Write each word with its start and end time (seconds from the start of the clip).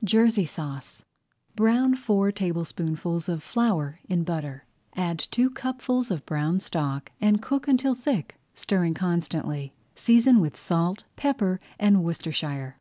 [Page 0.00 0.12
28] 0.12 0.12
JERSEY 0.28 0.44
SAUCE 0.44 1.04
Brown 1.56 1.94
four 1.96 2.30
tablespoonfuls 2.30 3.28
of 3.28 3.42
flour 3.42 3.98
in 4.08 4.22
butter, 4.22 4.64
add 4.94 5.18
two 5.18 5.50
cupfuls 5.50 6.08
of 6.08 6.24
brown 6.24 6.60
stock 6.60 7.10
and 7.20 7.42
cook 7.42 7.66
until 7.66 7.96
thick, 7.96 8.36
stirring 8.54 8.94
constantly. 8.94 9.74
Season 9.96 10.38
with 10.38 10.56
salt, 10.56 11.02
pepper, 11.16 11.58
and 11.80 12.04
Worcestershire. 12.04 12.76